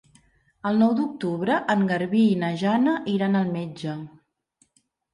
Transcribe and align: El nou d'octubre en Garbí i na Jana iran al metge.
El 0.69 0.79
nou 0.83 0.95
d'octubre 0.99 1.59
en 1.75 1.85
Garbí 1.93 2.23
i 2.31 2.41
na 2.47 2.51
Jana 2.65 2.97
iran 3.15 3.41
al 3.45 3.55
metge. 3.59 3.99